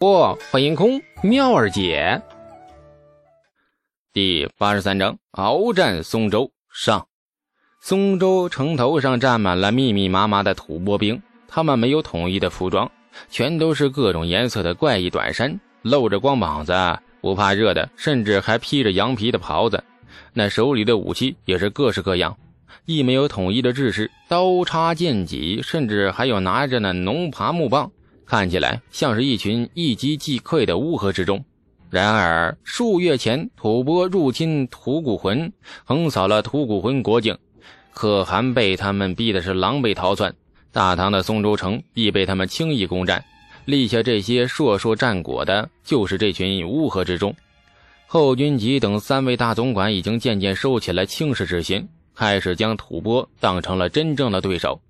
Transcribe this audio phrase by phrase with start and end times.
[0.00, 2.22] 不，欢迎空妙儿姐。
[4.14, 7.06] 第八十三章鏖战松州上。
[7.82, 12.90] 松州城头上站满了密密麻麻的吐蕃兵，他们没有统一的服装，
[13.28, 16.72] 全都是各种颜色的怪异短衫，露着光膀子，
[17.20, 19.84] 不怕热的，甚至还披着羊皮的袍子。
[20.32, 22.34] 那手里的武器也是各式各样，
[22.86, 27.92] 亦没有统一的制式，刀叉剑戟，甚至还有拿着那农耙木棒。
[28.30, 31.44] 看起来像是一群一击即溃的乌合之众。
[31.90, 37.36] 然而数月前，吐蕃入侵吐谷浑，横扫了吐谷浑国境，
[37.92, 40.32] 可汗被他们逼的是狼狈逃窜，
[40.70, 43.24] 大唐的松州城亦被他们轻易攻占。
[43.64, 47.34] 立下这些硕硕战果的，就是这群乌合之众。
[48.06, 54.80] 后军吉等三位大总管已经渐渐收起了轻视之心，开始将吐蕃当成了真正的对手，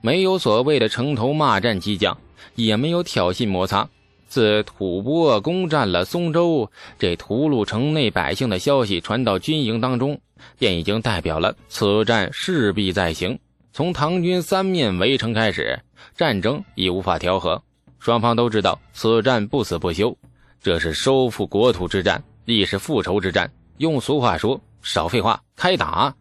[0.00, 2.16] 没有所谓的城头骂战激将。
[2.54, 3.88] 也没有挑衅摩擦。
[4.26, 10.20] 自吐蕃攻占了松州，这屠戮城内百姓的消息传到军营当中，
[10.58, 13.38] 便已经代表了此战势必再行。
[13.72, 15.80] 从唐军三面围城开始，
[16.16, 17.62] 战争已无法调和。
[18.00, 20.16] 双方都知道此战不死不休，
[20.60, 23.50] 这是收复国土之战，亦是复仇之战。
[23.78, 26.12] 用俗话说：“少废话，开打！”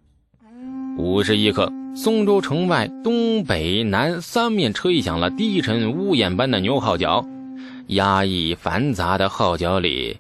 [0.98, 1.72] 五十一刻。
[1.95, 7.26] 松州城外东北南三面吹响了低沉呜咽般的牛号角，
[7.88, 10.17] 压抑繁杂的号角里，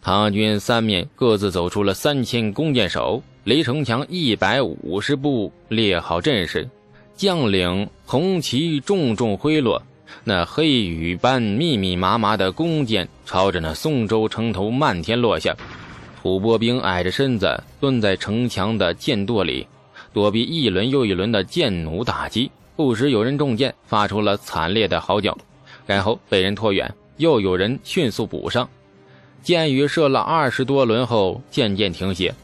[0.00, 6.68] 唐军三面各自走出了三千弓箭手，离城墙一百五十步，列好阵势，
[7.14, 9.80] 将领红旗重重挥落，
[10.24, 15.56] 那黑雨般密密麻麻的弓箭朝着那松州城头漫天落下，
[16.20, 19.66] 吐蕃兵矮着身子蹲在城墙的箭垛里。
[20.12, 25.36] 躲避一轮又一轮的箭弩打击，不时有人中箭，发出了惨烈的嚎叫，
[25.86, 28.68] 然后被人拖远，又有人迅速补上。
[29.42, 32.34] 箭雨射了二十多轮后，渐渐停歇，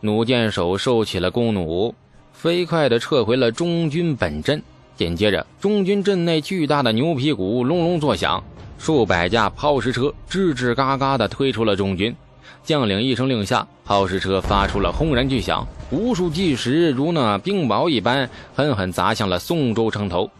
[0.00, 1.94] 弩箭手收起了弓弩，
[2.32, 4.60] 飞快地撤回了中军本阵。
[4.96, 8.42] 紧接着，中军阵内巨大的牛皮鼓隆隆作响，
[8.78, 12.14] 数百架抛石车吱吱嘎嘎地推出了中军。
[12.62, 20.30] 将领一声令下，抛石车发出了轰然巨响，无数巨石如那冰雹一般狠狠砸向了宋州城头。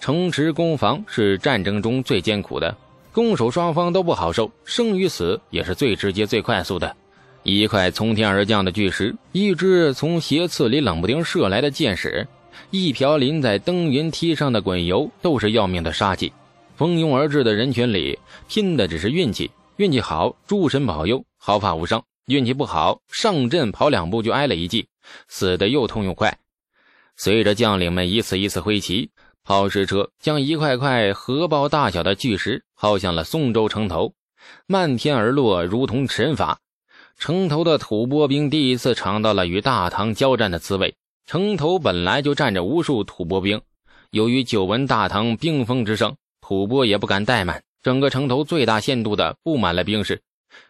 [0.00, 2.74] 城池攻防是战争中最艰苦的，
[3.12, 6.96] 攻守双方都不好受，生与死也是最直接、最快速的。
[7.42, 12.26] 一块从天而降的巨石，一支从斜刺里冷不丁射来的箭矢，
[12.70, 16.32] 一瓢淋在登云梯上的滚油，都是要命的杀气。
[16.76, 19.50] 蜂拥而至的人群里，拼的只是运气。
[19.76, 24.86] 运气好，诸神保佑，毫发无伤；运气不好，上阵跑两步就挨了一记，
[25.28, 26.38] 死的又痛又快。
[27.16, 29.10] 随着将领们一次一次挥旗，
[29.42, 34.12] 抛石车将一块块荷包大小的巨石抛向了松州城头，
[34.66, 36.60] 漫天而落，如同神法。
[37.18, 40.94] 城头的吐蕃兵第一次尝到了与大唐交战的滋味。
[41.24, 43.62] 城头本来就站着无数吐蕃兵，
[44.10, 47.62] 由于久闻大唐兵锋之声，吐蕃也不敢怠慢。
[47.82, 50.20] 整个城头最大限度的布满了兵士，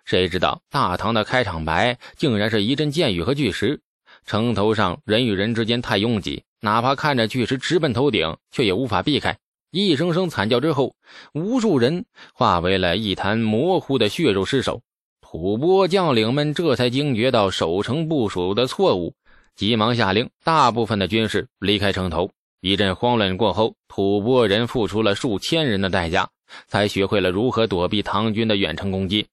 [0.05, 3.81] 谁知道大唐的开场白竟然是一阵箭雨和巨石。
[4.25, 9.39] 城头上人与人之间太拥挤，哪怕看着巨石直奔头顶，却也无法避开。
[9.71, 10.95] 一声声惨叫之后，
[11.35, 14.81] 无数人化为了一滩模糊的血肉尸首。
[15.21, 19.15] 吐蕃将领们这才惊觉到守城部署的错误，
[19.55, 22.31] 急忙下令大部分的军士离开城头。
[22.61, 26.29] 一阵慌乱过后，吐蕃人付出了数千人的代价。
[26.67, 29.27] 才学会了如何躲避唐军的远程攻击。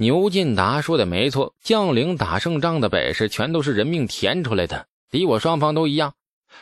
[0.00, 4.86] 牛进达说的没错，将领打胜仗的本事全都是人命填出来的。
[5.10, 6.14] 敌我双方都一样，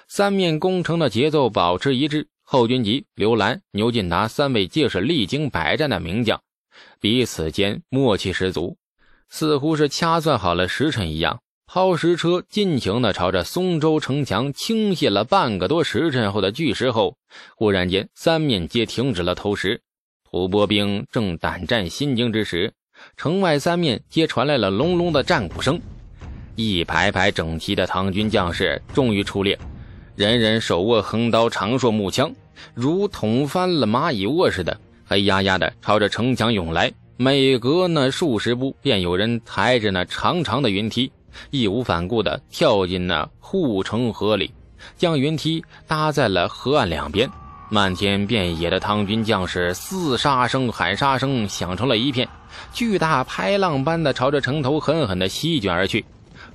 [0.08, 2.26] 三面攻城的节奏保持一致。
[2.42, 6.42] 后军吉、刘兰、牛进达三位皆是历经百战的名将，
[6.98, 8.76] 彼此间默契十足，
[9.28, 11.38] 似乎是掐算好了时辰一样。
[11.64, 17.16] 抛石车尽情地朝着松州城墙倾泻了半个多时辰后的巨石后，
[17.54, 19.80] 忽然间三面皆停止了投石。
[20.28, 22.74] 吐蕃兵正胆战心惊之时，
[23.16, 25.80] 城外三面皆传来了隆隆的战鼓声。
[26.56, 29.58] 一排排整齐的唐军将士终于出列，
[30.16, 32.32] 人人手握横刀、长槊、木枪，
[32.74, 36.92] 如捅翻了蚂蚁窝似的，黑压压的朝着城墙涌来。
[37.16, 41.10] 每隔那数十步，便有人抬着那长长的云梯。
[41.50, 44.52] 义无反顾地跳进那护城河里，
[44.96, 47.28] 将云梯搭在了河岸两边。
[47.70, 52.26] 漫天遍野的唐军将士厮杀声、喊杀声响成了一片，
[52.72, 56.02] 巨大拍浪般的朝着城头狠狠地席卷而去。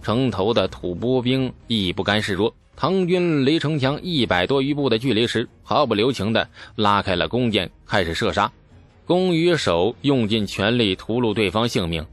[0.01, 8.51] 城头的吐蕃兵亦不甘示弱，唐军离城墙一百多余步的距离时，毫不留情地拉开了弓箭，开始射杀。
[9.05, 12.03] 弓与手，用尽全力屠戮对方性命，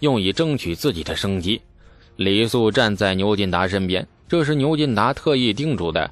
[0.00, 1.62] 用以争取自己的生机。
[2.16, 6.10] 李肃站在牛进达身边，这是牛进达特意叮嘱的。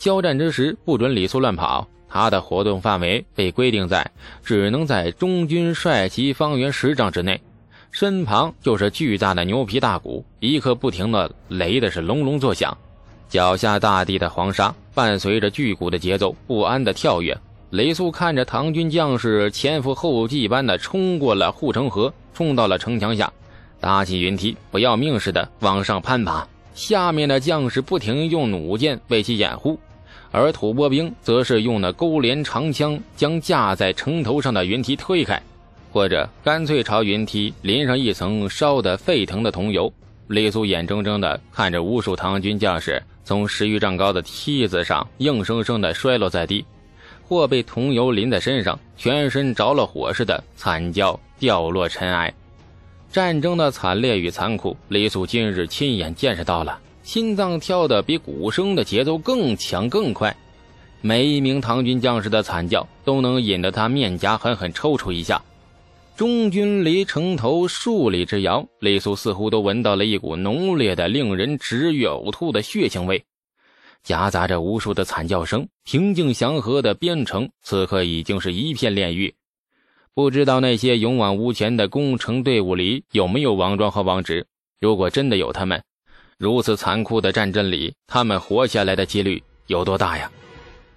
[0.00, 1.86] 交战之时，不准李素乱跑。
[2.08, 4.10] 他的活动范围被规定在
[4.42, 7.38] 只能在中军帅旗方圆十丈之内，
[7.90, 12.74] 身旁就是巨大的牛皮大鼓，一刻不停的擂的是隆隆作响。
[13.28, 17.36] 脚下大地的黄沙伴随着巨鼓的节奏不安的跳跃。
[17.68, 23.30] 雷素看着唐军将士前赴后继般的冲过了护城河，冲到了城墙下，
[23.78, 26.48] 搭起云梯，不要命似的往上攀爬。
[26.74, 29.78] 下面的将士不停用弩箭为其掩护。
[30.32, 35.42] 而吐蕃兵则是用那钩镰长枪将架在城头上的云梯推开，
[35.92, 39.92] 或者干脆朝云梯淋上一层烧得沸腾的桐油。
[40.28, 46.64] 李素眼睁睁地看着无数唐军将士从十余丈高的梯子上硬生生地摔落在地，
[47.26, 52.32] 或被桐油淋在身上，全身着了火似的惨叫掉落尘埃。
[53.10, 56.78] 战争的惨烈与残酷，李素今日亲眼见识到了。
[57.10, 60.36] 心脏跳得比鼓声的节奏更强更快，
[61.00, 65.42] 每一名唐军将士的惨叫都能引得他面颊狠狠抽搐一下。
[66.16, 73.24] 中军离城头数里之遥，李素似乎都闻到了一股浓烈的、令人直欲呕吐的血腥味，
[74.04, 75.66] 夹杂着无数的惨叫声。
[75.82, 79.34] 平静祥和的边城此刻已经是一片炼狱。
[80.14, 84.46] 不知道那些勇往无前的攻城队伍里有没有王庄和王直？
[84.78, 85.82] 如果真的有他们。
[86.40, 90.32] 如此残酷的战争里，他们活下来的几率有多大呀？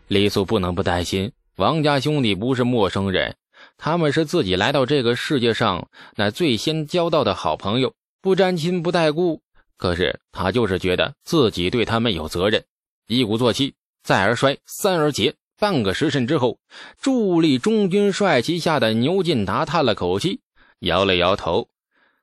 [0.07, 1.33] 李素不能不担心。
[1.57, 3.35] 王家兄弟不是陌生人，
[3.77, 9.41] 他们是自己来到这个世界上那最先交到的好朋友，不沾亲不带故。
[9.75, 12.63] 可是他就是觉得自己对他们有责任。
[13.07, 15.35] 一鼓作气，再而衰，三而竭。
[15.59, 16.57] 半个时辰之后，
[17.01, 20.39] 伫立中军帅旗下的牛进达叹了口气，
[20.79, 21.67] 摇了摇头：“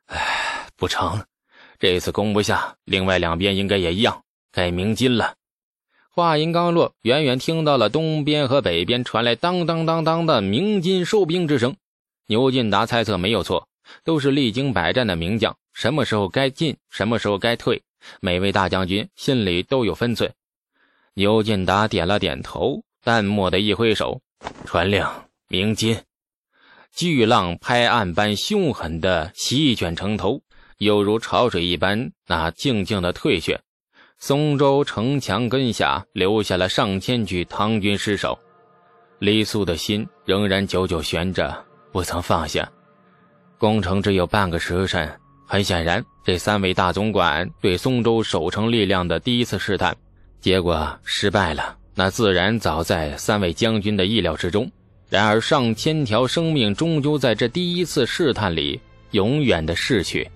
[0.09, 1.23] 唉，不成。”
[1.81, 4.23] 这次攻不下，另外两边应该也一样，
[4.53, 5.35] 该鸣金了。
[6.11, 11.75] 话音刚落，远远听到了东边和北边传来当当当当的鸣金收兵之声。
[12.27, 13.67] 牛进达猜测没有错，
[14.05, 17.83] 都是历经百战的名将，什么时候该进，什么时候该退，
[18.21, 20.31] 每位大将军心里都有分寸。
[21.15, 24.21] 牛进达点了点头，淡漠的一挥手，
[24.67, 25.03] 传令
[25.49, 25.99] 鸣金。
[26.95, 30.43] 巨浪拍岸般凶狠的席卷城头。
[30.81, 33.61] 犹如潮水一般，那静静的退却。
[34.19, 38.39] 松州城墙根下留下了上千具唐军尸首。
[39.19, 41.55] 李素的心仍然久久悬着，
[41.93, 42.67] 不曾放下。
[43.59, 45.07] 攻城只有半个时辰，
[45.47, 49.95] 很显然，这三位大总管对松州守城力量的第一次试探，
[50.41, 51.77] 结果失败了。
[51.95, 54.71] 那自然早在三位将军的意料之中。
[55.11, 58.81] 然而，上千条生命终究在这第一次试探里
[59.11, 60.27] 永远的逝去。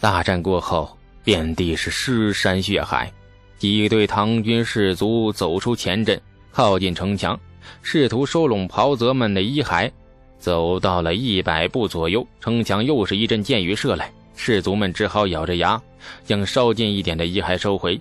[0.00, 3.12] 大战过后，遍地是尸山血海。
[3.58, 6.18] 几队唐军士卒走出前阵，
[6.50, 7.38] 靠近城墙，
[7.82, 9.90] 试图收拢袍泽们的遗骸。
[10.38, 15.78] 走到了一百步左右，城墙又是一阵箭雨射来，士卒们只好咬着牙，
[16.24, 18.00] 将稍近一点的遗骸收回。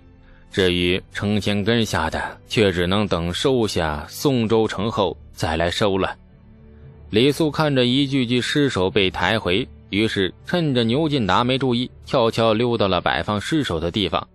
[0.49, 6.15] 至于城墙根下的，却只能等收下宋州城后再来收了。
[7.09, 9.67] 李素看着一具具尸首被抬回。
[9.89, 14.27] 于是，趁着牛进达没注意，悄悄溜到了摆放尸首的地方，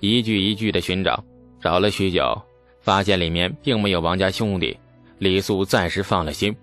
[0.00, 1.22] 一具一具的寻找。
[1.60, 2.42] 找了许久，
[2.80, 4.76] 发现里面并没有王家兄弟，
[5.18, 6.54] 李素暂时放了心。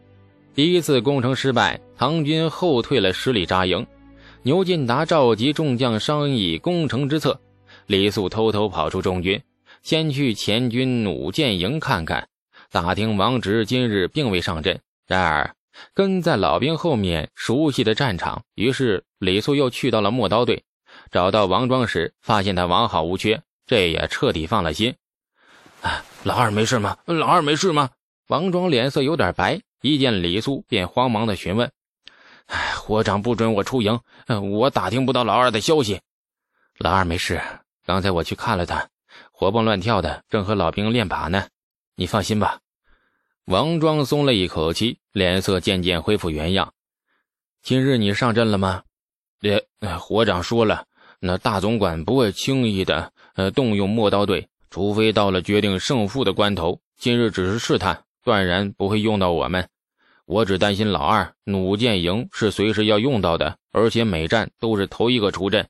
[0.55, 3.85] 第一次攻城失败，唐军后退了十里扎营。
[4.43, 7.39] 牛进达召集众将商议攻城之策，
[7.87, 9.41] 李素偷偷跑出中军，
[9.81, 12.27] 先去前军弩箭营看看，
[12.71, 14.79] 打听王直今日并未上阵。
[15.07, 15.53] 然而。
[15.93, 18.43] 跟在老兵后面，熟悉的战场。
[18.55, 20.63] 于是李素又去到了陌刀队，
[21.11, 24.95] 找到王庄时，发现他完好无缺，这也彻底放了心。
[25.81, 26.97] 啊，老二没事吗？
[27.05, 27.89] 老二没事吗？
[28.27, 31.71] 王庄脸色有点白，一见李素便慌忙的询问。
[32.45, 33.99] 哎，火长不准我出营，
[34.51, 35.99] 我打听不到老二的消息。
[36.77, 37.41] 老二没事，
[37.85, 38.87] 刚才我去看了他，
[39.31, 41.47] 活蹦乱跳的，正和老兵练靶呢。
[41.95, 42.59] 你放心吧。
[43.45, 46.73] 王庄松了一口气，脸色渐渐恢复原样。
[47.61, 48.83] 今日你上阵了吗？
[49.41, 49.61] 连
[49.99, 50.85] 伙长说了，
[51.19, 56.79] 那大总管不会轻易的呃动用陌刀队，除非到了决定胜负的关头。
[56.95, 59.67] 今日只是试探，断然不会用到我们。
[60.25, 65.67] 我只担心老二弩箭营是随时要用到的，而且每战都是头一个出阵。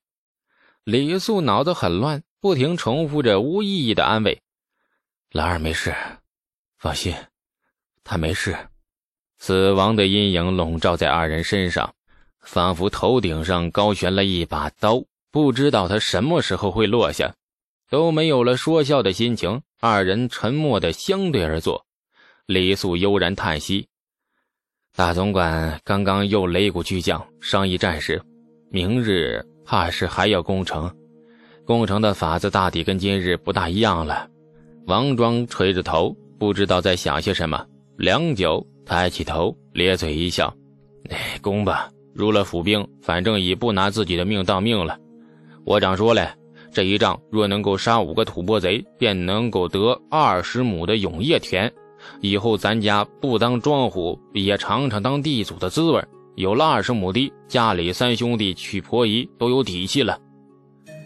[0.84, 4.44] 李素脑子很乱，不停重复着无意义的安慰
[5.34, 5.96] ：“老二没事，
[6.77, 7.15] 放心。”
[8.03, 8.57] 他没事，
[9.39, 11.93] 死亡的阴影笼罩在二人身上，
[12.41, 17.33] 仿佛头顶上高悬了一把刀，不知道他什么时候会落下。
[17.89, 21.86] 都没有了说笑的心情，二人沉默的相对而坐。
[22.48, 23.88] 李素悠然叹息
[24.98, 28.19] ：“大总管刚刚又擂鼓巨将，商议战事，
[28.72, 30.91] 明日怕是还要攻城。
[31.65, 34.27] 攻城的法子大抵跟今日不大一样了。”
[34.88, 37.63] 王庄垂着头，不知道在想些什么。
[37.97, 40.53] 良久，抬起头，咧嘴一笑
[41.09, 41.89] ：“哎，攻吧！
[42.13, 44.97] 入了府兵，反正已不拿自己的命当命了。
[45.65, 46.35] 我长说了。”
[46.73, 51.71] 这一仗若能够杀五个吐蕃贼，便能够得二十亩的永业田。
[52.19, 56.03] 以后咱家不当庄户，也尝尝当地主的滋味。
[56.35, 60.17] 有了二十亩地，家里三兄弟娶婆姨都有底气了。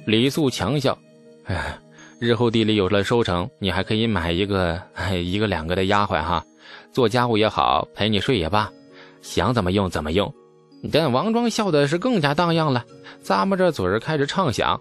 [0.05, 0.97] 李素强笑
[1.43, 1.77] ：“哎，
[2.17, 4.81] 日后地里有了收成，你还可以买一个
[5.21, 6.45] 一个两个的丫鬟哈，
[6.91, 8.71] 做家务也好，陪你睡也罢，
[9.21, 10.33] 想怎么用怎么用。”
[10.91, 12.85] 但王庄笑的是更加荡漾了，
[13.23, 14.79] 咂摸着嘴开始畅想。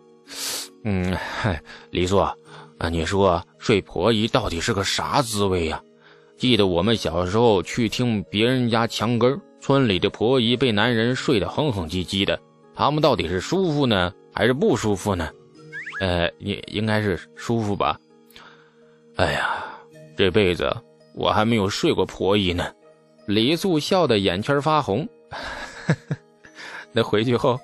[0.84, 1.60] 嗯，嗨，
[1.90, 2.34] 李素，啊，
[2.90, 5.80] 你说睡婆姨到底是个啥滋味呀？
[6.36, 12.38] 记得我们小时候去听别人家墙根村里的婆姨被男人睡得哼哼唧唧的，
[12.75, 15.30] 他们到底是舒服呢，还是不舒服呢？
[15.98, 17.98] 呃，也应该是舒服吧。
[19.16, 19.64] 哎呀，
[20.14, 20.70] 这辈子
[21.16, 22.73] 我还没有睡过婆姨呢。
[23.26, 25.08] 李素笑得眼圈发红。
[26.92, 27.58] 那回去后，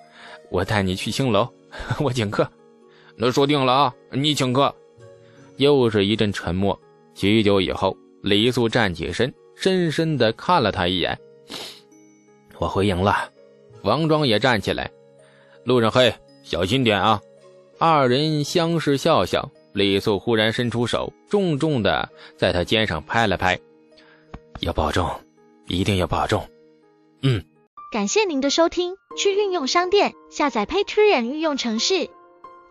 [0.50, 1.48] 我带你去青楼。
[2.00, 2.46] 我请客，
[3.16, 3.94] 那说定了啊！
[4.10, 4.74] 你请客。
[5.58, 6.78] 又是一阵沉默。
[7.14, 11.18] 许久以后，李素站起身，深深的看了他一眼。
[12.58, 13.30] 我回营了。
[13.82, 14.90] 王庄也站起来。
[15.64, 17.20] 路上嘿，小心点啊！
[17.78, 19.50] 二人相视笑笑。
[19.72, 23.58] 李素忽然伸出手，重重的在他肩上拍了拍。
[24.60, 25.10] 要保重，
[25.66, 26.48] 一定要保重。
[27.22, 27.44] 嗯。
[27.90, 32.08] 感谢您的收听，去运用商店下载 Patreon 运用城市，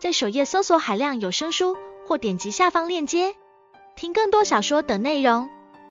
[0.00, 3.34] 在首页搜索海量有声书，或点击下方链接
[3.94, 5.48] 听更多小说等内容。